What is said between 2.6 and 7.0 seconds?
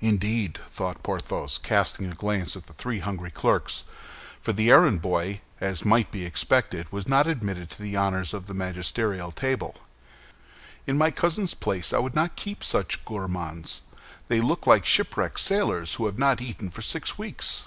the three hungry clerks—for the errand boy, as might be expected,